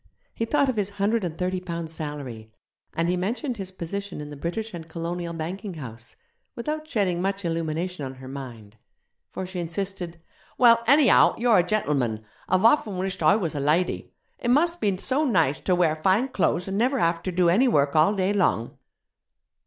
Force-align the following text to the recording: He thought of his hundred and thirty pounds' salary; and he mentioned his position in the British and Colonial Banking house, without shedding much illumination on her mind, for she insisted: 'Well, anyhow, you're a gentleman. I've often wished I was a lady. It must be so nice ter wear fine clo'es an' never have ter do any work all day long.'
He 0.33 0.45
thought 0.45 0.67
of 0.67 0.77
his 0.77 0.89
hundred 0.97 1.23
and 1.23 1.37
thirty 1.37 1.59
pounds' 1.59 1.93
salary; 1.93 2.51
and 2.95 3.07
he 3.07 3.15
mentioned 3.15 3.57
his 3.57 3.71
position 3.71 4.19
in 4.19 4.31
the 4.31 4.35
British 4.35 4.73
and 4.73 4.87
Colonial 4.89 5.31
Banking 5.31 5.75
house, 5.75 6.15
without 6.55 6.87
shedding 6.89 7.21
much 7.21 7.45
illumination 7.45 8.03
on 8.03 8.15
her 8.15 8.27
mind, 8.27 8.77
for 9.29 9.45
she 9.45 9.59
insisted: 9.59 10.19
'Well, 10.57 10.81
anyhow, 10.87 11.35
you're 11.37 11.59
a 11.59 11.63
gentleman. 11.63 12.25
I've 12.49 12.65
often 12.65 12.97
wished 12.97 13.21
I 13.21 13.35
was 13.35 13.53
a 13.53 13.59
lady. 13.59 14.11
It 14.39 14.49
must 14.49 14.81
be 14.81 14.97
so 14.97 15.23
nice 15.23 15.59
ter 15.59 15.75
wear 15.75 15.95
fine 15.95 16.29
clo'es 16.29 16.67
an' 16.67 16.77
never 16.77 16.97
have 16.97 17.21
ter 17.21 17.29
do 17.29 17.47
any 17.49 17.67
work 17.67 17.95
all 17.95 18.15
day 18.15 18.33
long.' 18.33 18.75